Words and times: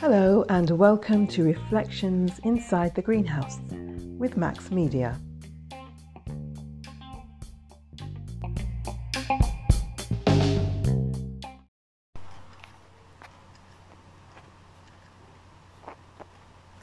Hello, 0.00 0.46
and 0.48 0.70
welcome 0.70 1.26
to 1.26 1.44
Reflections 1.44 2.40
Inside 2.42 2.94
the 2.94 3.02
Greenhouse 3.02 3.58
with 4.16 4.38
Max 4.38 4.70
Media. 4.70 5.20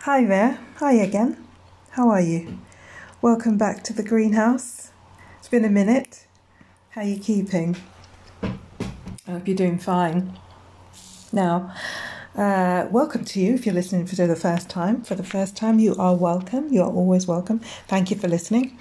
Hi 0.02 0.26
there, 0.26 0.60
hi 0.76 0.94
again. 0.94 1.44
How 1.90 2.10
are 2.10 2.22
you? 2.22 2.60
Welcome 3.24 3.58
back 3.58 3.84
to 3.86 3.94
the 3.94 4.04
greenhouse. 4.04 4.92
It's 5.40 5.48
been 5.48 5.66
a 5.66 5.70
minute. 5.70 6.28
How 6.94 7.02
are 7.02 7.04
you 7.04 7.20
keeping? 7.20 7.76
I 8.42 8.58
hope 9.28 9.48
you're 9.48 9.56
doing 9.56 9.78
fine. 9.78 10.40
Now, 11.32 11.72
uh, 12.36 12.88
welcome 12.90 13.24
to 13.26 13.40
you 13.40 13.54
if 13.54 13.68
you're 13.68 13.76
listening 13.76 14.08
for 14.08 14.16
the 14.16 14.36
first 14.36 14.72
time. 14.72 15.04
For 15.04 15.14
the 15.14 15.24
first 15.24 15.56
time, 15.56 15.78
you 15.78 15.96
are 16.00 16.16
welcome. 16.16 16.74
You 16.74 16.82
are 16.82 16.92
always 16.92 17.28
welcome. 17.28 17.60
Thank 17.88 18.10
you 18.10 18.18
for 18.18 18.28
listening. 18.28 18.76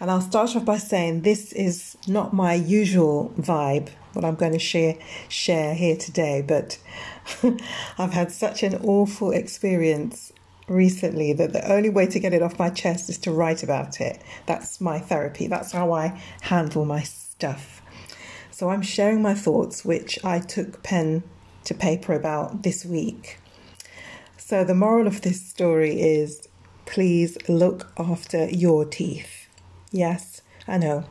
And 0.00 0.10
I'll 0.10 0.20
start 0.20 0.56
off 0.56 0.64
by 0.64 0.78
saying 0.78 1.22
this 1.22 1.52
is 1.52 1.96
not 2.08 2.32
my 2.32 2.54
usual 2.54 3.32
vibe, 3.38 3.90
what 4.12 4.24
I'm 4.24 4.34
going 4.34 4.52
to 4.52 4.58
share 4.58 4.96
share 5.28 5.72
here 5.72 5.96
today, 5.96 6.42
but 6.42 6.80
I've 7.96 8.12
had 8.12 8.32
such 8.32 8.64
an 8.64 8.74
awful 8.82 9.30
experience 9.30 10.32
recently 10.66 11.32
that 11.34 11.52
the 11.52 11.72
only 11.72 11.90
way 11.90 12.06
to 12.06 12.18
get 12.18 12.34
it 12.34 12.42
off 12.42 12.58
my 12.58 12.70
chest 12.70 13.08
is 13.08 13.18
to 13.18 13.30
write 13.30 13.62
about 13.62 14.00
it. 14.00 14.20
That's 14.46 14.80
my 14.80 14.98
therapy. 14.98 15.46
That's 15.46 15.70
how 15.70 15.92
I 15.92 16.20
handle 16.40 16.84
my 16.84 17.04
stuff. 17.36 17.82
So 18.50 18.70
I'm 18.70 18.82
sharing 18.82 19.20
my 19.20 19.34
thoughts, 19.34 19.84
which 19.84 20.18
I 20.24 20.38
took 20.38 20.82
pen 20.82 21.22
to 21.64 21.74
paper 21.74 22.14
about 22.14 22.62
this 22.62 22.84
week. 22.86 23.38
So 24.38 24.64
the 24.64 24.74
moral 24.74 25.06
of 25.06 25.20
this 25.20 25.44
story 25.44 26.00
is 26.00 26.48
please 26.86 27.36
look 27.48 27.92
after 27.98 28.48
your 28.48 28.86
teeth. 28.86 29.48
Yes, 29.92 30.40
I 30.66 30.78
know. 30.78 31.04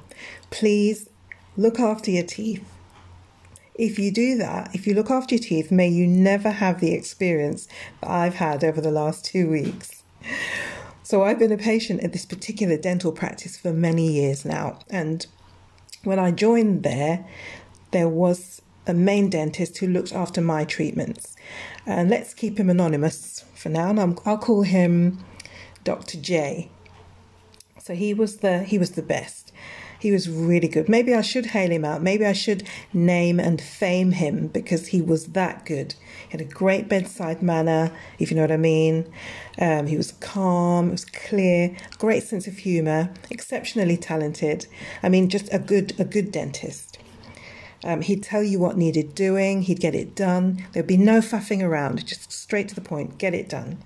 Please 0.49 1.09
look 1.55 1.79
after 1.79 2.09
your 2.09 2.25
teeth. 2.25 2.67
If 3.75 3.99
you 3.99 4.09
do 4.09 4.37
that, 4.37 4.73
if 4.73 4.87
you 4.87 4.95
look 4.95 5.11
after 5.11 5.35
your 5.35 5.43
teeth, 5.43 5.69
may 5.69 5.89
you 5.89 6.07
never 6.07 6.49
have 6.49 6.79
the 6.79 6.93
experience 6.93 7.67
that 8.01 8.09
I've 8.09 8.35
had 8.35 8.63
over 8.63 8.81
the 8.81 8.89
last 8.89 9.25
two 9.25 9.49
weeks. 9.49 10.03
So, 11.03 11.23
I've 11.23 11.37
been 11.37 11.51
a 11.51 11.57
patient 11.57 12.01
at 12.01 12.13
this 12.13 12.25
particular 12.25 12.77
dental 12.77 13.11
practice 13.11 13.57
for 13.57 13.71
many 13.71 14.11
years 14.11 14.43
now. 14.43 14.79
And 14.89 15.27
when 16.05 16.19
I 16.19 16.31
joined 16.31 16.83
there, 16.83 17.25
there 17.91 18.09
was 18.09 18.61
a 18.87 18.93
main 18.93 19.29
dentist 19.29 19.77
who 19.79 19.87
looked 19.87 20.13
after 20.13 20.41
my 20.41 20.63
treatments. 20.65 21.35
And 21.85 22.09
let's 22.09 22.33
keep 22.33 22.59
him 22.59 22.69
anonymous 22.69 23.43
for 23.55 23.69
now. 23.69 23.89
And 23.89 23.99
i 23.99 24.05
will 24.05 24.37
call 24.37 24.63
him 24.63 25.23
Dr. 25.83 26.19
J. 26.19 26.69
So 27.79 27.93
he 27.93 28.13
was 28.13 28.37
the 28.37 28.63
he 28.63 28.77
was 28.77 28.91
the 28.91 29.03
best. 29.03 29.51
He 30.05 30.11
was 30.11 30.29
really 30.29 30.67
good. 30.67 30.87
Maybe 30.87 31.15
I 31.15 31.21
should 31.21 31.47
hail 31.47 31.71
him 31.71 31.83
out. 31.83 32.03
Maybe 32.03 32.27
I 32.27 32.33
should 32.33 32.61
name 32.93 33.39
and 33.39 33.59
fame 33.59 34.11
him 34.11 34.49
because 34.49 34.85
he 34.89 35.01
was 35.01 35.29
that 35.29 35.65
good. 35.65 35.95
He 36.29 36.37
had 36.37 36.41
a 36.41 36.43
great 36.43 36.87
bedside 36.87 37.41
manner, 37.41 37.91
if 38.19 38.29
you 38.29 38.35
know 38.35 38.43
what 38.43 38.51
I 38.51 38.57
mean. 38.57 39.11
Um, 39.57 39.87
he 39.87 39.97
was 39.97 40.11
calm, 40.11 40.85
he 40.85 40.91
was 40.91 41.05
clear, 41.05 41.75
great 41.97 42.21
sense 42.21 42.45
of 42.45 42.55
humour, 42.55 43.15
exceptionally 43.31 43.97
talented. 43.97 44.67
I 45.01 45.09
mean, 45.09 45.27
just 45.27 45.51
a 45.51 45.57
good 45.57 45.99
a 45.99 46.05
good 46.05 46.31
dentist. 46.31 46.99
Um, 47.83 48.01
he'd 48.01 48.21
tell 48.21 48.43
you 48.43 48.59
what 48.59 48.77
needed 48.77 49.15
doing. 49.15 49.63
He'd 49.63 49.79
get 49.79 49.95
it 49.95 50.13
done. 50.13 50.63
There'd 50.73 50.85
be 50.85 50.97
no 50.97 51.17
faffing 51.19 51.63
around. 51.63 52.05
Just 52.05 52.31
straight 52.31 52.69
to 52.69 52.75
the 52.75 52.81
point. 52.81 53.17
Get 53.17 53.33
it 53.33 53.49
done. 53.49 53.79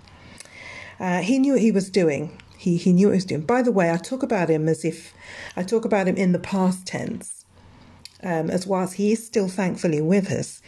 Uh, 1.00 1.22
he 1.22 1.40
knew 1.40 1.54
what 1.54 1.62
he 1.62 1.72
was 1.72 1.90
doing. 1.90 2.38
He, 2.60 2.76
he 2.76 2.92
knew 2.92 3.08
what 3.08 3.14
he 3.14 3.18
was 3.18 3.26
doing. 3.26 3.44
By 3.44 3.62
the 3.62 3.72
way, 3.72 3.90
I 3.90 3.96
talk 3.96 4.22
about 4.22 4.50
him 4.50 4.68
as 4.68 4.84
if 4.84 5.14
I 5.56 5.64
talk 5.64 5.86
about 5.86 6.10
him 6.10 6.18
in 6.18 6.34
the 6.34 6.40
past 6.40 6.86
tense, 6.86 7.46
um, 8.22 8.50
as 8.50 8.68
whilst 8.68 8.96
he 8.96 9.14
is 9.14 9.26
still 9.26 9.48
thankfully 9.48 10.02
with 10.02 10.30
us. 10.30 10.62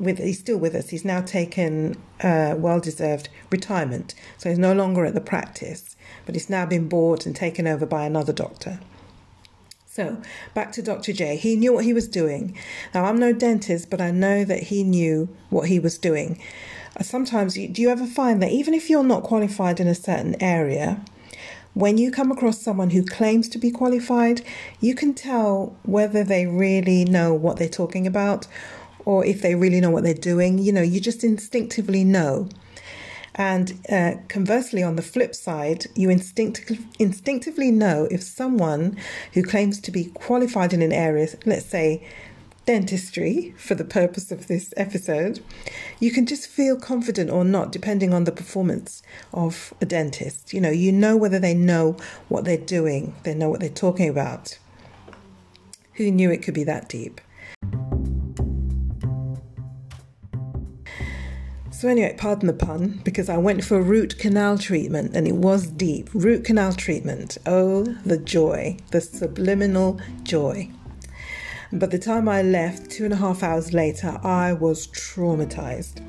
With 0.00 0.18
he's 0.18 0.40
still 0.40 0.58
with 0.58 0.74
us. 0.74 0.88
He's 0.88 1.04
now 1.04 1.20
taken 1.20 1.96
uh, 2.20 2.56
well-deserved 2.58 3.28
retirement, 3.48 4.16
so 4.38 4.48
he's 4.48 4.58
no 4.58 4.72
longer 4.72 5.04
at 5.06 5.14
the 5.14 5.20
practice, 5.20 5.94
but 6.24 6.34
he's 6.34 6.50
now 6.50 6.66
been 6.66 6.88
bought 6.88 7.26
and 7.26 7.36
taken 7.36 7.68
over 7.68 7.86
by 7.86 8.06
another 8.06 8.32
doctor. 8.32 8.80
So 9.86 10.20
back 10.52 10.72
to 10.72 10.82
Dr. 10.82 11.12
J. 11.12 11.36
He 11.36 11.54
knew 11.54 11.72
what 11.72 11.84
he 11.84 11.92
was 11.92 12.08
doing. 12.08 12.58
Now 12.92 13.04
I'm 13.04 13.20
no 13.20 13.32
dentist, 13.32 13.88
but 13.88 14.00
I 14.00 14.10
know 14.10 14.44
that 14.44 14.64
he 14.64 14.82
knew 14.82 15.28
what 15.48 15.68
he 15.68 15.78
was 15.78 15.96
doing. 15.96 16.40
Uh, 16.98 17.04
sometimes, 17.04 17.54
do 17.54 17.80
you 17.80 17.88
ever 17.88 18.04
find 18.04 18.42
that 18.42 18.50
even 18.50 18.74
if 18.74 18.90
you're 18.90 19.04
not 19.04 19.22
qualified 19.22 19.78
in 19.78 19.86
a 19.86 19.94
certain 19.94 20.34
area, 20.42 21.00
when 21.76 21.98
you 21.98 22.10
come 22.10 22.32
across 22.32 22.62
someone 22.62 22.88
who 22.88 23.04
claims 23.04 23.50
to 23.50 23.58
be 23.58 23.70
qualified, 23.70 24.40
you 24.80 24.94
can 24.94 25.12
tell 25.12 25.76
whether 25.82 26.24
they 26.24 26.46
really 26.46 27.04
know 27.04 27.34
what 27.34 27.58
they're 27.58 27.68
talking 27.68 28.06
about 28.06 28.46
or 29.04 29.26
if 29.26 29.42
they 29.42 29.54
really 29.54 29.78
know 29.78 29.90
what 29.90 30.02
they're 30.02 30.14
doing. 30.14 30.56
You 30.56 30.72
know, 30.72 30.80
you 30.80 31.00
just 31.00 31.22
instinctively 31.22 32.02
know. 32.02 32.48
And 33.34 33.78
uh, 33.92 34.12
conversely, 34.28 34.82
on 34.82 34.96
the 34.96 35.02
flip 35.02 35.34
side, 35.34 35.84
you 35.94 36.08
instinct- 36.08 36.72
instinctively 36.98 37.70
know 37.70 38.08
if 38.10 38.22
someone 38.22 38.96
who 39.34 39.42
claims 39.42 39.78
to 39.82 39.90
be 39.90 40.06
qualified 40.06 40.72
in 40.72 40.80
an 40.80 40.94
area, 40.94 41.28
let's 41.44 41.66
say 41.66 42.08
dentistry 42.66 43.54
for 43.56 43.74
the 43.74 43.84
purpose 43.84 44.30
of 44.30 44.48
this 44.48 44.74
episode, 44.76 45.40
you 46.00 46.10
can 46.10 46.26
just 46.26 46.48
feel 46.48 46.76
confident 46.76 47.30
or 47.30 47.44
not 47.44 47.72
depending 47.72 48.12
on 48.12 48.24
the 48.24 48.32
performance 48.32 49.02
of 49.32 49.72
a 49.80 49.86
dentist. 49.86 50.52
You 50.52 50.60
know, 50.60 50.70
you 50.70 50.92
know 50.92 51.16
whether 51.16 51.38
they 51.38 51.54
know 51.54 51.96
what 52.28 52.44
they're 52.44 52.58
doing, 52.58 53.14
they 53.22 53.34
know 53.34 53.48
what 53.48 53.60
they're 53.60 53.68
talking 53.70 54.08
about. 54.08 54.58
Who 55.94 56.10
knew 56.10 56.30
it 56.30 56.42
could 56.42 56.54
be 56.54 56.64
that 56.64 56.88
deep? 56.88 57.20
So, 61.70 61.88
anyway, 61.88 62.14
pardon 62.16 62.46
the 62.46 62.54
pun, 62.54 63.02
because 63.04 63.28
I 63.28 63.36
went 63.36 63.62
for 63.62 63.82
root 63.82 64.18
canal 64.18 64.56
treatment 64.56 65.14
and 65.14 65.28
it 65.28 65.34
was 65.34 65.66
deep. 65.66 66.08
Root 66.14 66.42
canal 66.42 66.72
treatment. 66.72 67.36
Oh, 67.44 67.84
the 68.04 68.16
joy, 68.16 68.78
the 68.92 69.00
subliminal 69.02 70.00
joy. 70.22 70.70
But 71.78 71.90
the 71.90 71.98
time 71.98 72.26
I 72.26 72.40
left, 72.40 72.90
two 72.90 73.04
and 73.04 73.12
a 73.12 73.16
half 73.16 73.42
hours 73.42 73.74
later, 73.74 74.18
I 74.24 74.54
was 74.54 74.86
traumatized. 74.86 76.02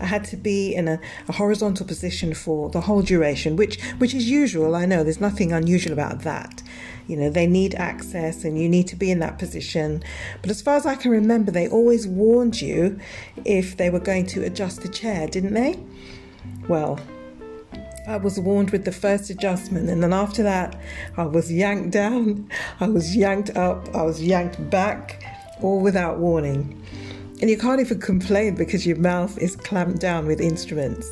I 0.00 0.06
had 0.06 0.24
to 0.26 0.36
be 0.38 0.74
in 0.74 0.88
a, 0.88 0.98
a, 1.28 1.32
horizontal 1.32 1.86
position 1.86 2.32
for 2.32 2.70
the 2.70 2.80
whole 2.80 3.02
duration, 3.02 3.54
which 3.54 3.82
which 3.98 4.14
is 4.14 4.30
usual. 4.30 4.74
I 4.74 4.86
know 4.86 5.04
there's 5.04 5.20
nothing 5.20 5.52
unusual 5.52 5.92
about 5.92 6.22
that. 6.22 6.62
You 7.06 7.18
know, 7.18 7.28
they 7.28 7.46
need 7.46 7.74
access 7.74 8.44
and 8.44 8.58
you 8.58 8.66
need 8.66 8.88
to 8.88 8.96
be 8.96 9.10
in 9.10 9.18
that 9.18 9.38
position. 9.38 10.02
But 10.40 10.50
as 10.50 10.62
far 10.62 10.76
as 10.76 10.86
I 10.86 10.94
can 10.94 11.10
remember, 11.10 11.50
they 11.50 11.68
always 11.68 12.06
warned 12.06 12.62
you 12.62 12.98
if 13.44 13.76
they 13.76 13.90
were 13.90 14.00
going 14.00 14.24
to 14.28 14.42
adjust 14.42 14.80
the 14.80 14.88
chair, 14.88 15.28
didn't 15.28 15.52
they? 15.52 15.78
Well, 16.66 16.98
I 18.06 18.18
was 18.18 18.38
warned 18.38 18.70
with 18.70 18.84
the 18.84 18.92
first 18.92 19.30
adjustment, 19.30 19.88
and 19.88 20.02
then 20.02 20.12
after 20.12 20.42
that, 20.42 20.78
I 21.16 21.24
was 21.24 21.50
yanked 21.50 21.90
down, 21.90 22.50
I 22.78 22.86
was 22.86 23.16
yanked 23.16 23.56
up, 23.56 23.94
I 23.94 24.02
was 24.02 24.22
yanked 24.22 24.68
back, 24.68 25.24
all 25.62 25.80
without 25.80 26.18
warning. 26.18 26.82
And 27.40 27.48
you 27.48 27.56
can't 27.56 27.80
even 27.80 28.00
complain 28.00 28.56
because 28.56 28.86
your 28.86 28.98
mouth 28.98 29.38
is 29.38 29.56
clamped 29.56 30.00
down 30.00 30.26
with 30.26 30.42
instruments. 30.42 31.08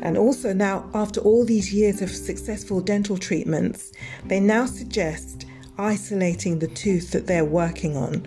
And 0.00 0.16
also, 0.16 0.52
now, 0.52 0.88
after 0.94 1.20
all 1.20 1.44
these 1.44 1.74
years 1.74 2.00
of 2.00 2.10
successful 2.10 2.80
dental 2.80 3.18
treatments, 3.18 3.92
they 4.24 4.38
now 4.38 4.66
suggest 4.66 5.46
isolating 5.78 6.60
the 6.60 6.68
tooth 6.68 7.10
that 7.10 7.26
they're 7.26 7.44
working 7.44 7.96
on, 7.96 8.24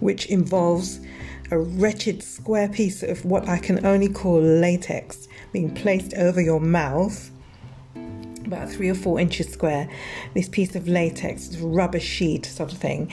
which 0.00 0.26
involves 0.26 1.00
a 1.50 1.58
wretched 1.58 2.22
square 2.22 2.68
piece 2.68 3.02
of 3.02 3.24
what 3.24 3.48
I 3.48 3.56
can 3.56 3.86
only 3.86 4.08
call 4.08 4.42
latex 4.42 5.26
being 5.54 5.72
placed 5.72 6.12
over 6.14 6.40
your 6.40 6.60
mouth, 6.60 7.30
about 8.44 8.68
three 8.68 8.90
or 8.90 8.94
four 8.94 9.20
inches 9.20 9.48
square, 9.48 9.88
this 10.34 10.48
piece 10.48 10.74
of 10.74 10.88
latex, 10.88 11.56
rubber 11.58 12.00
sheet 12.00 12.44
sort 12.44 12.72
of 12.72 12.78
thing, 12.78 13.10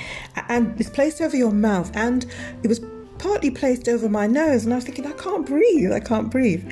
and 0.50 0.78
it's 0.82 0.90
placed 0.90 1.22
over 1.22 1.38
your 1.38 1.52
mouth, 1.52 1.96
and 1.96 2.26
it 2.64 2.68
was 2.68 2.82
partly 3.20 3.52
placed 3.52 3.88
over 3.88 4.10
my 4.10 4.26
nose, 4.26 4.66
and 4.66 4.74
I 4.74 4.78
was 4.78 4.86
thinking, 4.86 5.06
I 5.06 5.12
can't 5.12 5.46
breathe, 5.46 5.94
I 5.94 6.00
can't 6.00 6.32
breathe. 6.32 6.70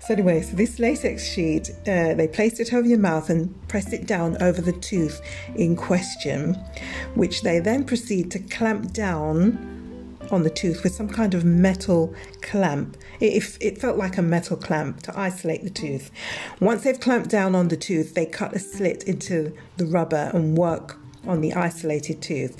So 0.00 0.14
anyway, 0.14 0.40
so 0.40 0.56
this 0.56 0.78
latex 0.78 1.22
sheet, 1.22 1.70
uh, 1.86 2.14
they 2.14 2.26
placed 2.26 2.58
it 2.58 2.72
over 2.72 2.88
your 2.88 2.98
mouth 2.98 3.28
and 3.28 3.54
pressed 3.68 3.92
it 3.92 4.06
down 4.06 4.42
over 4.42 4.62
the 4.62 4.72
tooth 4.72 5.20
in 5.54 5.76
question, 5.76 6.54
which 7.14 7.42
they 7.42 7.58
then 7.58 7.84
proceed 7.84 8.30
to 8.30 8.38
clamp 8.38 8.94
down 8.94 9.73
on 10.34 10.42
the 10.42 10.50
tooth 10.50 10.82
with 10.82 10.94
some 10.94 11.08
kind 11.08 11.32
of 11.34 11.44
metal 11.44 12.14
clamp. 12.42 12.96
It, 13.20 13.56
it, 13.60 13.78
felt 13.78 13.96
like 13.96 14.18
a 14.18 14.22
metal 14.22 14.56
clamp 14.56 15.02
to 15.02 15.18
isolate 15.18 15.62
the 15.62 15.70
tooth. 15.70 16.10
Once 16.60 16.82
they've 16.82 16.98
clamped 16.98 17.30
down 17.30 17.54
on 17.54 17.68
the 17.68 17.76
tooth, 17.76 18.14
they 18.14 18.26
cut 18.26 18.54
a 18.54 18.58
slit 18.58 19.04
into 19.04 19.56
the 19.76 19.86
rubber 19.86 20.30
and 20.34 20.58
work 20.58 20.98
on 21.26 21.40
the 21.40 21.54
isolated 21.54 22.20
tooth. 22.20 22.56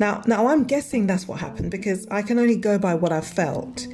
Now, 0.00 0.22
now 0.26 0.48
I'm 0.48 0.64
guessing 0.64 1.06
that's 1.06 1.28
what 1.28 1.38
happened 1.38 1.70
because 1.70 2.06
I 2.10 2.22
can 2.22 2.38
only 2.38 2.56
go 2.56 2.78
by 2.78 2.94
what 2.94 3.12
I 3.12 3.20
felt. 3.20 3.86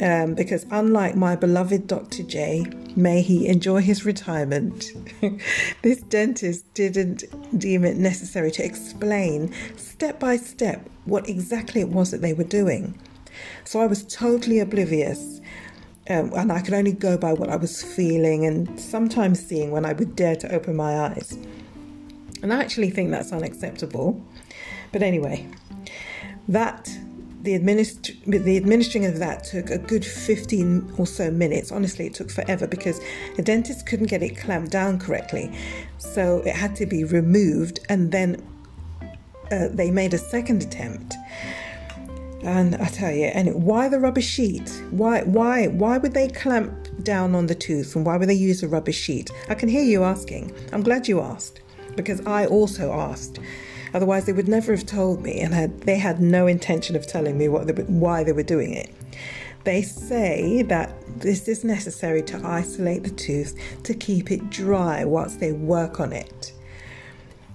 Um, 0.00 0.34
because 0.34 0.66
unlike 0.70 1.14
my 1.14 1.36
beloved 1.36 1.86
Dr. 1.86 2.24
J, 2.24 2.66
may 2.96 3.22
he 3.22 3.46
enjoy 3.46 3.80
his 3.80 4.04
retirement, 4.04 4.86
this 5.82 6.00
dentist 6.02 6.72
didn't 6.74 7.24
deem 7.56 7.84
it 7.84 7.96
necessary 7.96 8.50
to 8.52 8.64
explain 8.64 9.54
step 9.76 10.18
by 10.18 10.36
step 10.36 10.88
what 11.04 11.28
exactly 11.28 11.80
it 11.80 11.90
was 11.90 12.10
that 12.10 12.22
they 12.22 12.32
were 12.32 12.44
doing. 12.44 12.98
So 13.64 13.80
I 13.80 13.86
was 13.86 14.04
totally 14.04 14.58
oblivious. 14.58 15.40
Um, 16.10 16.32
and 16.34 16.52
I 16.52 16.60
could 16.60 16.74
only 16.74 16.92
go 16.92 17.16
by 17.16 17.32
what 17.32 17.48
I 17.48 17.56
was 17.56 17.82
feeling 17.82 18.44
and 18.44 18.78
sometimes 18.78 19.40
seeing 19.44 19.70
when 19.70 19.86
I 19.86 19.94
would 19.94 20.14
dare 20.14 20.36
to 20.36 20.54
open 20.54 20.76
my 20.76 20.98
eyes. 20.98 21.38
And 22.42 22.52
I 22.52 22.60
actually 22.60 22.90
think 22.90 23.10
that's 23.10 23.32
unacceptable. 23.32 24.22
But 24.92 25.02
anyway, 25.02 25.48
that 26.46 26.90
the, 27.44 27.58
administ- 27.58 28.24
the 28.24 28.56
administering 28.56 29.04
of 29.04 29.18
that 29.18 29.44
took 29.44 29.68
a 29.68 29.76
good 29.76 30.04
15 30.04 30.94
or 30.96 31.06
so 31.06 31.30
minutes. 31.30 31.70
Honestly, 31.70 32.06
it 32.06 32.14
took 32.14 32.30
forever 32.30 32.66
because 32.66 33.00
the 33.36 33.42
dentist 33.42 33.86
couldn't 33.86 34.06
get 34.06 34.22
it 34.22 34.36
clamped 34.38 34.70
down 34.70 34.98
correctly. 34.98 35.52
So 35.98 36.38
it 36.38 36.54
had 36.54 36.74
to 36.76 36.86
be 36.86 37.04
removed, 37.04 37.80
and 37.90 38.10
then 38.10 38.42
uh, 39.52 39.68
they 39.70 39.90
made 39.90 40.14
a 40.14 40.18
second 40.18 40.62
attempt. 40.62 41.14
And 42.42 42.76
I 42.76 42.86
tell 42.86 43.12
you, 43.12 43.26
and 43.26 43.62
why 43.62 43.88
the 43.88 44.00
rubber 44.00 44.22
sheet? 44.22 44.70
Why, 44.90 45.22
why, 45.22 45.68
why 45.68 45.98
would 45.98 46.14
they 46.14 46.28
clamp 46.28 46.88
down 47.02 47.34
on 47.34 47.46
the 47.46 47.54
tooth, 47.54 47.94
and 47.94 48.06
why 48.06 48.16
would 48.16 48.28
they 48.28 48.34
use 48.34 48.62
a 48.62 48.68
rubber 48.68 48.92
sheet? 48.92 49.30
I 49.50 49.54
can 49.54 49.68
hear 49.68 49.84
you 49.84 50.02
asking. 50.02 50.54
I'm 50.72 50.82
glad 50.82 51.08
you 51.08 51.20
asked 51.20 51.60
because 51.94 52.24
I 52.26 52.46
also 52.46 52.90
asked. 52.92 53.38
Otherwise, 53.94 54.26
they 54.26 54.32
would 54.32 54.48
never 54.48 54.72
have 54.72 54.84
told 54.84 55.22
me, 55.22 55.40
and 55.40 55.54
had, 55.54 55.80
they 55.82 55.96
had 55.96 56.20
no 56.20 56.48
intention 56.48 56.96
of 56.96 57.06
telling 57.06 57.38
me 57.38 57.48
what 57.48 57.68
they, 57.68 57.82
why 57.84 58.24
they 58.24 58.32
were 58.32 58.42
doing 58.42 58.74
it. 58.74 58.92
They 59.62 59.82
say 59.82 60.62
that 60.62 60.92
this 61.20 61.48
is 61.48 61.64
necessary 61.64 62.22
to 62.24 62.44
isolate 62.44 63.04
the 63.04 63.10
tooth 63.10 63.56
to 63.84 63.94
keep 63.94 64.30
it 64.30 64.50
dry 64.50 65.04
whilst 65.04 65.40
they 65.40 65.52
work 65.52 66.00
on 66.00 66.12
it. 66.12 66.52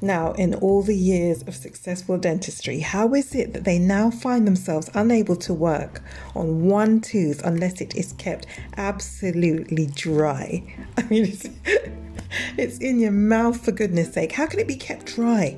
Now, 0.01 0.31
in 0.33 0.55
all 0.55 0.81
the 0.81 0.95
years 0.95 1.43
of 1.43 1.55
successful 1.55 2.17
dentistry, 2.17 2.79
how 2.79 3.13
is 3.13 3.35
it 3.35 3.51
that 3.51 3.65
they 3.65 3.77
now 3.77 4.09
find 4.09 4.47
themselves 4.47 4.89
unable 4.93 5.35
to 5.35 5.53
work 5.53 6.01
on 6.35 6.65
one 6.65 7.01
tooth 7.01 7.41
unless 7.43 7.81
it 7.81 7.95
is 7.95 8.13
kept 8.13 8.45
absolutely 8.77 9.87
dry? 9.87 10.63
I 10.97 11.01
mean, 11.03 11.25
it's, 11.25 11.49
it's 12.57 12.77
in 12.77 12.99
your 12.99 13.11
mouth 13.11 13.63
for 13.63 13.73
goodness 13.73 14.13
sake. 14.13 14.31
How 14.31 14.47
can 14.47 14.61
it 14.61 14.69
be 14.69 14.77
kept 14.77 15.05
dry? 15.05 15.57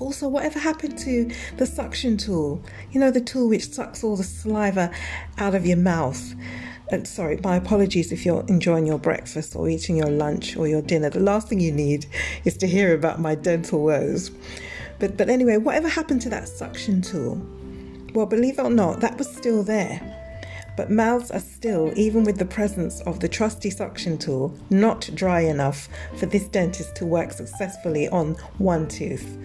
Also, 0.00 0.28
whatever 0.28 0.58
happened 0.58 0.98
to 0.98 1.30
the 1.56 1.66
suction 1.66 2.16
tool? 2.16 2.62
You 2.90 3.00
know, 3.00 3.10
the 3.10 3.20
tool 3.20 3.48
which 3.48 3.70
sucks 3.70 4.02
all 4.02 4.16
the 4.16 4.24
saliva 4.24 4.90
out 5.38 5.54
of 5.54 5.66
your 5.66 5.76
mouth. 5.76 6.34
Uh, 6.92 7.02
sorry, 7.04 7.40
my 7.42 7.56
apologies 7.56 8.12
if 8.12 8.26
you're 8.26 8.44
enjoying 8.48 8.86
your 8.86 8.98
breakfast 8.98 9.56
or 9.56 9.68
eating 9.68 9.96
your 9.96 10.10
lunch 10.10 10.56
or 10.56 10.68
your 10.68 10.82
dinner. 10.82 11.10
The 11.10 11.20
last 11.20 11.48
thing 11.48 11.60
you 11.60 11.72
need 11.72 12.06
is 12.44 12.56
to 12.58 12.66
hear 12.66 12.94
about 12.94 13.20
my 13.20 13.34
dental 13.34 13.82
woes. 13.82 14.30
But, 14.98 15.16
but 15.16 15.28
anyway, 15.28 15.56
whatever 15.56 15.88
happened 15.88 16.22
to 16.22 16.28
that 16.30 16.48
suction 16.48 17.00
tool? 17.00 17.40
Well, 18.12 18.26
believe 18.26 18.58
it 18.58 18.62
or 18.62 18.70
not, 18.70 19.00
that 19.00 19.16
was 19.18 19.34
still 19.34 19.62
there. 19.62 20.20
But 20.76 20.90
mouths 20.90 21.30
are 21.30 21.40
still, 21.40 21.92
even 21.96 22.24
with 22.24 22.38
the 22.38 22.44
presence 22.44 23.00
of 23.02 23.20
the 23.20 23.28
trusty 23.28 23.70
suction 23.70 24.18
tool, 24.18 24.56
not 24.70 25.08
dry 25.14 25.40
enough 25.40 25.88
for 26.16 26.26
this 26.26 26.48
dentist 26.48 26.96
to 26.96 27.06
work 27.06 27.32
successfully 27.32 28.08
on 28.08 28.34
one 28.58 28.88
tooth. 28.88 29.38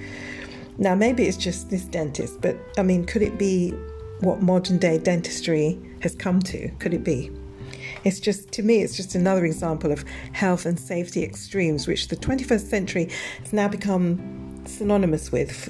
Now, 0.79 0.95
maybe 0.95 1.25
it's 1.25 1.35
just 1.35 1.69
this 1.69 1.83
dentist, 1.83 2.39
but 2.39 2.57
I 2.77 2.83
mean, 2.83 3.05
could 3.05 3.21
it 3.21 3.37
be 3.37 3.71
what 4.21 4.41
modern 4.41 4.77
day 4.77 4.97
dentistry 4.97 5.77
has 5.99 6.15
come 6.15 6.39
to? 6.43 6.69
Could 6.79 6.93
it 6.93 7.03
be? 7.03 7.31
It's 8.05 8.21
just, 8.21 8.53
to 8.53 8.63
me, 8.63 8.81
it's 8.81 8.95
just 8.95 9.13
another 9.13 9.43
example 9.43 9.91
of 9.91 10.05
health 10.31 10.65
and 10.65 10.79
safety 10.79 11.21
extremes, 11.21 11.85
which 11.85 12.07
the 12.07 12.15
21st 12.15 12.67
century 12.69 13.09
has 13.39 13.51
now 13.51 13.67
become 13.67 14.63
synonymous 14.65 15.33
with. 15.33 15.69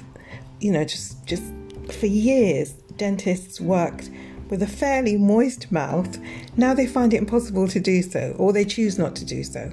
You 0.60 0.70
know, 0.70 0.84
just, 0.84 1.26
just 1.26 1.42
for 1.90 2.06
years, 2.06 2.72
dentists 2.96 3.60
worked 3.60 4.10
with 4.48 4.62
a 4.62 4.68
fairly 4.68 5.16
moist 5.16 5.72
mouth. 5.72 6.18
Now 6.56 6.72
they 6.72 6.86
find 6.86 7.12
it 7.12 7.18
impossible 7.18 7.66
to 7.66 7.80
do 7.80 8.02
so, 8.02 8.36
or 8.38 8.52
they 8.52 8.64
choose 8.64 8.96
not 8.96 9.16
to 9.16 9.24
do 9.24 9.42
so. 9.42 9.72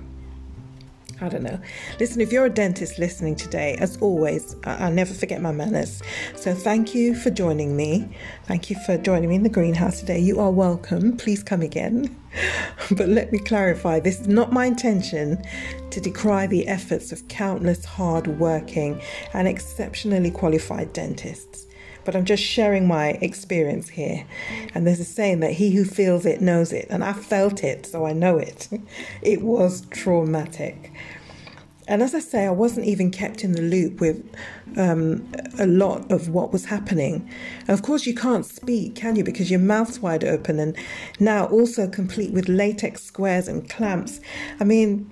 I 1.19 1.29
don't 1.29 1.43
know. 1.43 1.59
Listen, 1.99 2.21
if 2.21 2.31
you're 2.31 2.45
a 2.45 2.49
dentist 2.49 2.99
listening 2.99 3.35
today, 3.35 3.75
as 3.79 3.97
always, 3.97 4.55
I- 4.63 4.85
will 4.87 4.93
never 4.93 5.13
forget 5.13 5.41
my 5.41 5.51
manners. 5.51 6.01
So 6.35 6.53
thank 6.53 6.93
you 6.93 7.15
for 7.15 7.31
joining 7.31 7.75
me. 7.75 8.09
Thank 8.45 8.69
you 8.69 8.75
for 8.85 8.97
joining 8.97 9.29
me 9.29 9.35
in 9.35 9.43
the 9.43 9.49
greenhouse 9.49 9.99
today. 9.99 10.19
You 10.19 10.39
are 10.39 10.51
welcome. 10.51 11.17
Please 11.17 11.41
come 11.41 11.61
again. 11.61 12.15
but 12.91 13.09
let 13.09 13.31
me 13.31 13.39
clarify 13.39 13.99
this 13.99 14.19
is 14.21 14.27
not 14.27 14.53
my 14.53 14.65
intention 14.65 15.41
to 15.89 15.99
decry 15.99 16.45
the 16.45 16.67
efforts 16.67 17.11
of 17.11 17.27
countless 17.27 17.83
hard 17.83 18.27
working 18.39 19.01
and 19.33 19.47
exceptionally 19.47 20.29
qualified 20.29 20.93
dentists 20.93 21.66
but 22.07 22.15
I'm 22.15 22.23
just 22.23 22.41
sharing 22.41 22.87
my 22.87 23.09
experience 23.19 23.89
here. 23.89 24.25
And 24.73 24.87
there's 24.87 25.01
a 25.01 25.03
saying 25.03 25.41
that 25.41 25.51
he 25.51 25.75
who 25.75 25.83
feels 25.83 26.25
it 26.25 26.39
knows 26.39 26.71
it, 26.71 26.87
and 26.89 27.03
I 27.03 27.11
felt 27.11 27.65
it, 27.65 27.85
so 27.85 28.05
I 28.05 28.13
know 28.13 28.37
it. 28.37 28.69
It 29.21 29.41
was 29.41 29.81
traumatic. 29.89 30.93
And 31.85 32.01
as 32.01 32.15
I 32.15 32.19
say, 32.19 32.45
I 32.45 32.51
wasn't 32.51 32.85
even 32.85 33.11
kept 33.11 33.43
in 33.43 33.51
the 33.51 33.61
loop 33.61 33.99
with 33.99 34.23
um, 34.77 35.29
a 35.59 35.67
lot 35.67 36.09
of 36.09 36.29
what 36.29 36.53
was 36.53 36.63
happening. 36.65 37.29
And 37.67 37.71
of 37.71 37.81
course, 37.81 38.05
you 38.05 38.15
can't 38.15 38.45
speak, 38.45 38.95
can 38.95 39.17
you? 39.17 39.25
Because 39.25 39.51
your 39.51 39.59
mouth's 39.59 39.99
wide 39.99 40.23
open, 40.23 40.59
and 40.59 40.77
now 41.19 41.47
also 41.47 41.89
complete 41.89 42.31
with 42.31 42.47
latex 42.47 43.03
squares 43.03 43.49
and 43.49 43.69
clamps. 43.69 44.21
I 44.61 44.63
mean, 44.63 45.11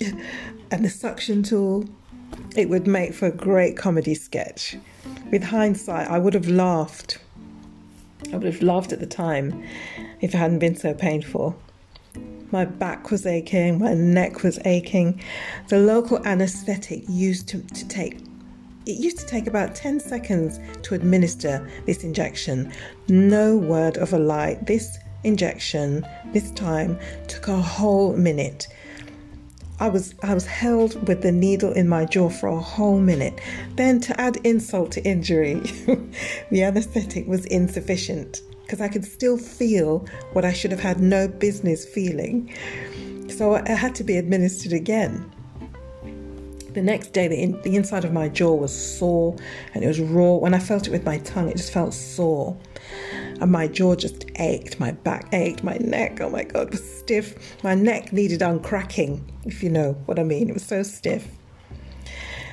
and 0.70 0.86
the 0.86 0.88
suction 0.88 1.42
tool, 1.42 1.84
it 2.56 2.68
would 2.68 2.86
make 2.86 3.14
for 3.14 3.26
a 3.26 3.32
great 3.32 3.76
comedy 3.76 4.14
sketch 4.14 4.76
with 5.30 5.44
hindsight, 5.44 6.08
I 6.08 6.18
would 6.18 6.34
have 6.34 6.48
laughed. 6.48 7.18
I 8.32 8.36
would 8.36 8.52
have 8.52 8.62
laughed 8.62 8.92
at 8.92 9.00
the 9.00 9.06
time 9.06 9.64
if 10.20 10.34
it 10.34 10.36
hadn't 10.36 10.58
been 10.58 10.74
so 10.74 10.92
painful. 10.92 11.56
My 12.50 12.64
back 12.64 13.10
was 13.10 13.26
aching, 13.26 13.78
my 13.78 13.94
neck 13.94 14.42
was 14.42 14.58
aching. 14.64 15.22
The 15.68 15.78
local 15.78 16.24
anaesthetic 16.26 17.04
used 17.08 17.48
to, 17.48 17.62
to 17.62 17.88
take 17.88 18.18
it 18.86 18.96
used 18.98 19.18
to 19.18 19.26
take 19.26 19.46
about 19.46 19.74
10 19.74 20.00
seconds 20.00 20.58
to 20.82 20.94
administer 20.94 21.70
this 21.86 22.02
injection. 22.02 22.72
No 23.08 23.56
word 23.56 23.98
of 23.98 24.12
a 24.14 24.18
lie. 24.18 24.58
This 24.62 24.98
injection, 25.22 26.04
this 26.32 26.50
time, 26.52 26.98
took 27.28 27.46
a 27.48 27.56
whole 27.56 28.16
minute. 28.16 28.68
I 29.80 29.88
was 29.88 30.14
I 30.22 30.34
was 30.34 30.44
held 30.44 31.08
with 31.08 31.22
the 31.22 31.32
needle 31.32 31.72
in 31.72 31.88
my 31.88 32.04
jaw 32.04 32.28
for 32.28 32.48
a 32.50 32.60
whole 32.60 33.00
minute. 33.00 33.40
Then 33.76 33.98
to 34.00 34.20
add 34.20 34.36
insult 34.44 34.92
to 34.92 35.04
injury, 35.04 35.54
the 36.50 36.62
anesthetic 36.62 37.26
was 37.26 37.46
insufficient 37.46 38.42
because 38.62 38.82
I 38.82 38.88
could 38.88 39.06
still 39.06 39.38
feel 39.38 40.06
what 40.34 40.44
I 40.44 40.52
should 40.52 40.70
have 40.70 40.80
had 40.80 41.00
no 41.00 41.26
business 41.26 41.86
feeling. 41.86 42.54
So 43.30 43.54
it 43.54 43.68
had 43.68 43.94
to 43.96 44.04
be 44.04 44.18
administered 44.18 44.74
again. 44.74 45.32
The 46.74 46.82
next 46.82 47.12
day, 47.12 47.26
the, 47.26 47.34
in, 47.34 47.60
the 47.62 47.74
inside 47.74 48.04
of 48.04 48.12
my 48.12 48.28
jaw 48.28 48.54
was 48.54 48.72
sore 48.72 49.34
and 49.74 49.82
it 49.82 49.88
was 49.88 49.98
raw. 49.98 50.34
When 50.34 50.54
I 50.54 50.60
felt 50.60 50.86
it 50.86 50.90
with 50.90 51.04
my 51.04 51.18
tongue, 51.18 51.48
it 51.48 51.56
just 51.56 51.72
felt 51.72 51.94
sore 51.94 52.56
and 53.40 53.50
my 53.50 53.66
jaw 53.66 53.94
just 53.94 54.26
ached, 54.36 54.78
my 54.78 54.92
back 54.92 55.32
ached, 55.32 55.64
my 55.64 55.76
neck, 55.78 56.20
oh 56.20 56.28
my 56.28 56.44
God, 56.44 56.70
was 56.70 56.98
stiff. 56.98 57.56
My 57.64 57.74
neck 57.74 58.12
needed 58.12 58.40
uncracking, 58.40 59.22
if 59.44 59.62
you 59.62 59.70
know 59.70 59.92
what 60.04 60.18
I 60.18 60.22
mean. 60.22 60.50
It 60.50 60.52
was 60.52 60.64
so 60.64 60.82
stiff. 60.82 61.26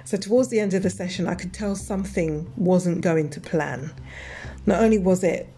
So, 0.05 0.15
towards 0.15 0.47
the 0.47 0.61
end 0.61 0.73
of 0.73 0.83
the 0.83 0.89
session, 0.89 1.27
I 1.27 1.35
could 1.35 1.53
tell 1.53 1.75
something 1.75 2.51
wasn't 2.55 3.01
going 3.01 3.29
to 3.31 3.41
plan. 3.41 3.93
Not 4.65 4.81
only 4.81 4.97
was 4.97 5.23
it 5.23 5.49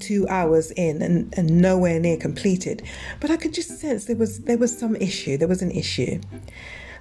two 0.00 0.26
hours 0.28 0.72
in 0.72 1.00
and, 1.00 1.32
and 1.38 1.62
nowhere 1.62 2.00
near 2.00 2.16
completed, 2.16 2.82
but 3.20 3.30
I 3.30 3.36
could 3.36 3.54
just 3.54 3.78
sense 3.78 4.06
there 4.06 4.16
was 4.16 4.40
there 4.40 4.58
was 4.58 4.76
some 4.76 4.96
issue. 4.96 5.36
There 5.36 5.46
was 5.46 5.62
an 5.62 5.70
issue. 5.70 6.20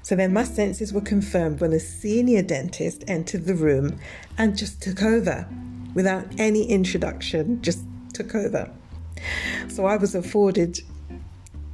So 0.04 0.16
then 0.16 0.34
my 0.34 0.44
senses 0.44 0.94
were 0.94 1.02
confirmed 1.02 1.62
when 1.62 1.74
a 1.74 1.80
senior 1.80 2.44
dentist 2.44 3.04
entered 3.08 3.46
the 3.46 3.56
room 3.56 3.98
and 4.38 4.56
just 4.56 4.80
took 4.80 5.02
over 5.02 5.48
without 5.96 6.28
any 6.38 6.70
introduction, 6.70 7.62
just 7.64 7.84
took 8.14 8.36
over. 8.36 8.72
So 9.70 9.86
I 9.86 9.98
was 9.98 10.14
afforded 10.14 10.80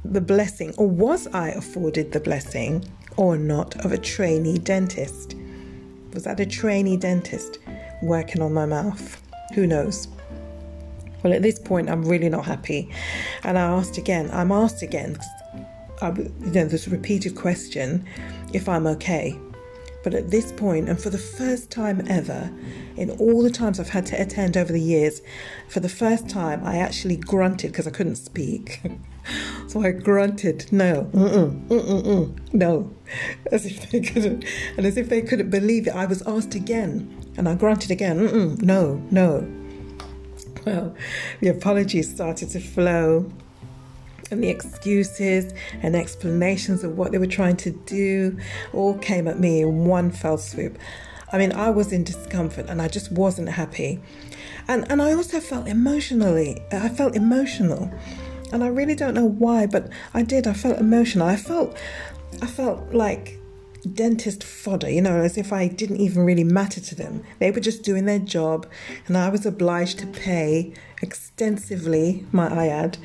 the 0.04 0.20
blessing, 0.20 0.74
or 0.78 0.88
was 0.88 1.26
I 1.28 1.50
afforded 1.50 2.12
the 2.12 2.20
blessing 2.20 2.84
or 3.16 3.36
not, 3.36 3.84
of 3.84 3.92
a 3.92 3.98
trainee 3.98 4.58
dentist? 4.58 5.36
Was 6.14 6.24
that 6.24 6.40
a 6.40 6.46
trainee 6.46 6.96
dentist 6.96 7.58
working 8.02 8.40
on 8.40 8.54
my 8.54 8.66
mouth? 8.66 9.22
Who 9.54 9.66
knows? 9.66 10.08
Well, 11.22 11.32
at 11.32 11.42
this 11.42 11.58
point, 11.58 11.88
I'm 11.88 12.04
really 12.04 12.28
not 12.28 12.44
happy. 12.44 12.90
And 13.44 13.58
I 13.58 13.62
asked 13.62 13.96
again, 13.96 14.30
I'm 14.32 14.50
asked 14.50 14.82
again, 14.82 15.18
I, 16.00 16.10
you 16.10 16.50
know, 16.52 16.66
this 16.66 16.88
repeated 16.88 17.36
question 17.36 18.06
if 18.52 18.68
I'm 18.68 18.86
okay. 18.88 19.38
But 20.02 20.14
at 20.14 20.30
this 20.30 20.50
point, 20.52 20.88
and 20.88 21.00
for 21.00 21.10
the 21.10 21.18
first 21.18 21.70
time 21.70 22.02
ever, 22.08 22.50
in 22.96 23.10
all 23.10 23.42
the 23.42 23.50
times 23.50 23.78
I've 23.80 23.90
had 23.90 24.06
to 24.06 24.20
attend 24.20 24.56
over 24.56 24.72
the 24.72 24.80
years, 24.80 25.22
for 25.68 25.80
the 25.80 25.88
first 25.88 26.28
time 26.28 26.64
I 26.64 26.78
actually 26.78 27.16
grunted 27.16 27.72
because 27.72 27.86
I 27.86 27.90
couldn't 27.90 28.16
speak. 28.16 28.80
so 29.68 29.82
I 29.82 29.92
grunted, 29.92 30.72
no, 30.72 31.08
mm-mm, 31.12 31.68
mm-mm, 31.68 32.02
mm, 32.02 32.52
no, 32.52 32.90
as 33.50 33.66
if 33.66 33.90
they 33.90 34.00
couldn't, 34.00 34.44
and 34.76 34.86
as 34.86 34.96
if 34.96 35.08
they 35.08 35.22
couldn't 35.22 35.50
believe 35.50 35.86
it. 35.86 35.94
I 35.94 36.06
was 36.06 36.22
asked 36.22 36.54
again, 36.54 37.32
and 37.36 37.48
I 37.48 37.54
grunted 37.54 37.90
again, 37.90 38.56
no, 38.56 39.02
no. 39.10 39.48
Well, 40.64 40.94
the 41.40 41.48
apologies 41.48 42.14
started 42.14 42.50
to 42.50 42.60
flow 42.60 43.32
and 44.32 44.42
the 44.42 44.48
excuses 44.48 45.52
and 45.82 45.94
explanations 45.94 46.82
of 46.82 46.96
what 46.96 47.12
they 47.12 47.18
were 47.18 47.26
trying 47.26 47.56
to 47.58 47.70
do 47.70 48.38
all 48.72 48.96
came 48.98 49.28
at 49.28 49.38
me 49.38 49.60
in 49.60 49.84
one 49.84 50.10
fell 50.10 50.38
swoop. 50.38 50.78
I 51.32 51.38
mean, 51.38 51.52
I 51.52 51.70
was 51.70 51.92
in 51.92 52.04
discomfort 52.04 52.66
and 52.68 52.80
I 52.80 52.88
just 52.88 53.10
wasn't 53.10 53.48
happy. 53.48 54.00
And 54.68 54.90
and 54.90 55.00
I 55.02 55.12
also 55.12 55.40
felt 55.40 55.66
emotionally, 55.66 56.62
I 56.70 56.88
felt 56.88 57.16
emotional. 57.16 57.90
And 58.52 58.62
I 58.62 58.68
really 58.68 58.94
don't 58.94 59.14
know 59.14 59.24
why, 59.24 59.66
but 59.66 59.88
I 60.12 60.22
did. 60.22 60.46
I 60.46 60.52
felt 60.52 60.78
emotional. 60.78 61.26
I 61.26 61.36
felt 61.36 61.76
I 62.42 62.46
felt 62.46 62.92
like 62.92 63.38
dentist 63.94 64.44
fodder, 64.44 64.88
you 64.88 65.00
know, 65.00 65.22
as 65.22 65.36
if 65.36 65.52
I 65.52 65.68
didn't 65.68 66.00
even 66.00 66.24
really 66.24 66.44
matter 66.44 66.80
to 66.80 66.94
them. 66.94 67.24
They 67.38 67.50
were 67.50 67.60
just 67.60 67.82
doing 67.82 68.04
their 68.04 68.18
job, 68.18 68.66
and 69.06 69.16
I 69.16 69.28
was 69.28 69.46
obliged 69.46 69.98
to 70.00 70.06
pay 70.06 70.74
extensively, 71.00 72.26
my 72.30 72.48
I 72.48 72.68
add, 72.68 72.98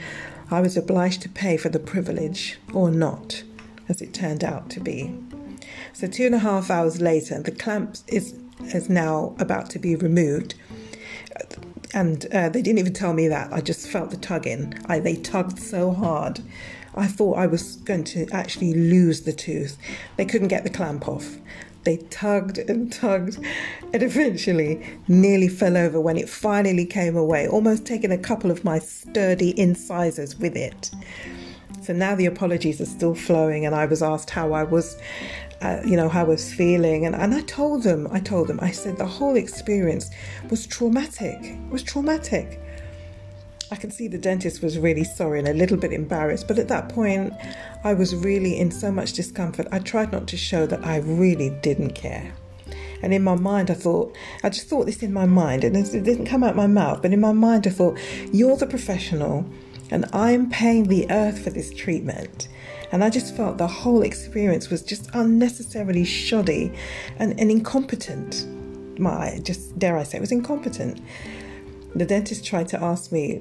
I 0.51 0.62
was 0.62 0.77
obliged 0.77 1.22
to 1.24 1.29
pay 1.29 1.57
for 1.57 1.69
the 1.69 1.79
privilege 1.79 2.60
or 2.74 2.91
not, 2.91 3.43
as 3.89 4.01
it 4.01 4.13
turned 4.13 4.43
out 4.43 4.69
to 4.72 4.79
be. 4.79 5.17
So, 5.94 6.08
two 6.08 6.26
and 6.26 6.36
a 6.36 6.40
half 6.40 6.70
hours 6.70 7.02
later, 7.02 7.42
the 7.42 7.52
clamp 7.52 7.98
is, 8.08 8.36
is 8.74 8.90
now 8.90 9.36
about 9.40 9.70
to 9.72 9.80
be 9.80 9.96
removed. 9.96 10.56
And 11.94 12.26
uh, 12.34 12.50
they 12.50 12.62
didn't 12.62 12.80
even 12.80 12.94
tell 12.94 13.14
me 13.14 13.28
that. 13.28 13.52
I 13.54 13.62
just 13.62 13.88
felt 13.88 14.12
the 14.12 14.18
tugging. 14.18 14.74
I, 14.88 15.00
they 15.00 15.16
tugged 15.16 15.60
so 15.60 15.92
hard. 15.92 16.42
I 16.96 17.08
thought 17.08 17.38
I 17.38 17.48
was 17.48 17.78
going 17.78 18.04
to 18.06 18.28
actually 18.32 18.74
lose 18.74 19.22
the 19.22 19.34
tooth. 19.34 19.78
They 20.18 20.26
couldn't 20.26 20.48
get 20.48 20.64
the 20.64 20.70
clamp 20.70 21.08
off. 21.08 21.38
They 21.84 21.98
tugged 22.10 22.58
and 22.58 22.92
tugged 22.92 23.40
and 23.94 24.04
eventually 24.04 24.86
nearly 25.08 25.48
fell 25.48 25.78
over 25.78 26.02
when 26.02 26.18
it 26.18 26.28
finally 26.28 26.86
came 26.86 27.16
away, 27.16 27.48
almost 27.48 27.86
taking 27.86 28.12
a 28.12 28.18
couple 28.18 28.52
of 28.52 28.66
my 28.66 28.80
sturdy 28.80 29.58
incisors 29.58 30.38
with 30.38 30.58
it. 30.58 30.92
So 31.82 31.94
now 31.94 32.16
the 32.16 32.26
apologies 32.26 32.82
are 32.82 32.86
still 32.86 33.16
flowing, 33.16 33.66
and 33.66 33.74
I 33.74 33.86
was 33.86 34.04
asked 34.04 34.30
how 34.30 34.52
I 34.52 34.64
was, 34.64 34.98
uh, 35.62 35.82
you 35.86 35.96
know, 35.96 36.10
how 36.10 36.22
I 36.22 36.24
was 36.24 36.54
feeling, 36.54 37.06
and, 37.06 37.16
and 37.16 37.34
I 37.34 37.42
told 37.42 37.84
them, 37.84 38.08
I 38.12 38.20
told 38.20 38.48
them, 38.48 38.60
I 38.62 38.72
said 38.72 38.98
the 38.98 39.06
whole 39.06 39.36
experience 39.36 40.10
was 40.50 40.68
traumatic, 40.68 41.38
it 41.42 41.70
was 41.70 41.84
traumatic. 41.84 42.62
I 43.70 43.76
can 43.76 43.92
see 43.92 44.08
the 44.08 44.18
dentist 44.18 44.64
was 44.64 44.80
really 44.80 45.04
sorry 45.04 45.40
and 45.40 45.48
a 45.48 45.54
little 45.54 45.78
bit 45.78 45.92
embarrassed, 45.92 46.48
but 46.48 46.58
at 46.58 46.70
that 46.70 46.88
point, 46.88 47.34
I 47.84 47.94
was 47.94 48.16
really 48.16 48.58
in 48.58 48.72
so 48.72 48.92
much 48.92 49.12
discomfort. 49.14 49.68
I 49.72 49.80
tried 49.80 50.12
not 50.12 50.26
to 50.28 50.38
show 50.38 50.66
that 50.68 50.86
I 50.86 50.98
really 51.00 51.50
didn't 51.50 51.92
care. 51.92 52.34
And 53.04 53.14
in 53.14 53.24
my 53.24 53.36
mind, 53.36 53.70
I 53.70 53.74
thought, 53.74 54.16
I 54.44 54.50
just 54.50 54.68
thought 54.68 54.86
this 54.86 55.04
in 55.04 55.12
my 55.12 55.26
mind, 55.26 55.64
and 55.64 55.76
it 55.76 56.04
didn't 56.04 56.28
come 56.28 56.44
out 56.44 56.56
my 56.56 56.68
mouth, 56.68 57.02
but 57.02 57.12
in 57.12 57.20
my 57.20 57.34
mind, 57.34 57.68
I 57.68 57.72
thought, 57.72 58.00
you're 58.32 58.56
the 58.56 58.68
professional, 58.68 59.46
and 59.92 60.06
I'm 60.14 60.50
paying 60.50 60.86
the 60.86 61.10
earth 61.12 61.44
for 61.44 61.50
this 61.50 61.74
treatment. 61.74 62.48
And 62.91 63.03
I 63.03 63.10
just 63.10 63.36
felt 63.36 63.58
the 63.58 63.67
whole 63.67 64.01
experience 64.01 64.70
was 64.70 64.82
just 64.82 65.10
unnecessarily 65.13 66.06
shoddy 66.06 66.72
and, 67.17 67.39
and 67.39 67.51
incompetent. 67.51 68.48
My, 69.00 69.39
just 69.44 69.77
dare 69.77 69.98
I 69.98 70.03
say, 70.03 70.17
it 70.17 70.22
was 70.22 70.32
incompetent 70.32 71.01
the 71.98 72.06
dentist 72.06 72.46
tried 72.46 72.67
to 72.70 72.84
ask 72.84 73.12
me 73.12 73.38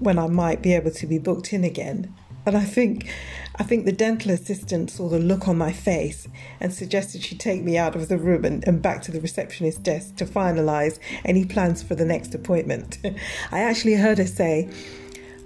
when 0.00 0.18
I 0.18 0.28
might 0.28 0.62
be 0.62 0.74
able 0.74 0.90
to 0.92 1.06
be 1.06 1.18
booked 1.18 1.52
in 1.52 1.64
again. 1.64 2.14
And 2.46 2.56
I 2.56 2.64
think 2.64 3.12
I 3.56 3.64
think 3.64 3.84
the 3.84 3.92
dental 3.92 4.30
assistant 4.30 4.90
saw 4.90 5.08
the 5.08 5.18
look 5.18 5.48
on 5.48 5.58
my 5.58 5.72
face 5.72 6.28
and 6.60 6.72
suggested 6.72 7.22
she 7.22 7.36
take 7.36 7.62
me 7.62 7.76
out 7.76 7.94
of 7.96 8.08
the 8.08 8.16
room 8.16 8.44
and, 8.44 8.66
and 8.66 8.80
back 8.80 9.02
to 9.02 9.12
the 9.12 9.20
receptionist 9.20 9.82
desk 9.82 10.16
to 10.16 10.24
finalise 10.24 10.98
any 11.24 11.44
plans 11.44 11.82
for 11.82 11.94
the 11.94 12.04
next 12.04 12.34
appointment. 12.34 12.98
I 13.50 13.60
actually 13.60 13.94
heard 13.94 14.18
her 14.18 14.26
say, 14.26 14.70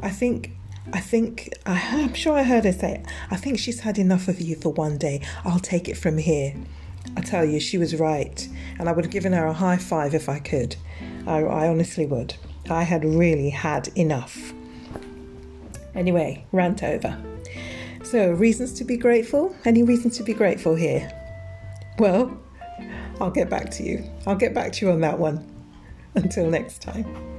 I 0.00 0.10
think 0.10 0.52
I 0.92 1.00
think 1.00 1.50
I, 1.64 2.02
I'm 2.02 2.14
sure 2.14 2.34
I 2.34 2.42
heard 2.42 2.64
her 2.64 2.72
say, 2.72 3.04
I 3.30 3.36
think 3.36 3.58
she's 3.58 3.80
had 3.80 3.98
enough 3.98 4.28
of 4.28 4.40
you 4.40 4.56
for 4.56 4.70
one 4.70 4.98
day. 4.98 5.22
I'll 5.44 5.60
take 5.60 5.88
it 5.88 5.96
from 5.96 6.18
here. 6.18 6.54
I 7.16 7.20
tell 7.20 7.44
you, 7.44 7.60
she 7.60 7.78
was 7.78 7.96
right, 7.96 8.48
and 8.78 8.88
I 8.88 8.92
would 8.92 9.04
have 9.04 9.12
given 9.12 9.32
her 9.32 9.46
a 9.46 9.52
high 9.52 9.76
five 9.76 10.14
if 10.14 10.28
I 10.28 10.38
could. 10.38 10.76
I, 11.26 11.42
I 11.42 11.68
honestly 11.68 12.06
would. 12.06 12.34
I 12.70 12.84
had 12.84 13.04
really 13.04 13.50
had 13.50 13.88
enough. 13.96 14.52
Anyway, 15.94 16.44
rant 16.52 16.82
over. 16.82 17.16
So, 18.02 18.32
reasons 18.32 18.72
to 18.74 18.84
be 18.84 18.96
grateful? 18.96 19.54
Any 19.64 19.82
reasons 19.82 20.16
to 20.18 20.22
be 20.22 20.34
grateful 20.34 20.74
here? 20.74 21.10
Well, 21.98 22.40
I'll 23.20 23.30
get 23.30 23.48
back 23.48 23.70
to 23.72 23.82
you. 23.82 24.04
I'll 24.26 24.36
get 24.36 24.54
back 24.54 24.72
to 24.72 24.86
you 24.86 24.92
on 24.92 25.00
that 25.00 25.18
one. 25.18 25.46
Until 26.14 26.50
next 26.50 26.82
time. 26.82 27.31